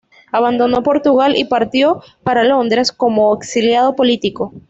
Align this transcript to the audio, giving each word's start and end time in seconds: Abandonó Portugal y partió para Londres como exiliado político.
Abandonó 0.31 0.81
Portugal 0.81 1.37
y 1.37 1.45
partió 1.45 2.01
para 2.23 2.43
Londres 2.43 2.91
como 2.91 3.35
exiliado 3.37 3.95
político. 3.95 4.51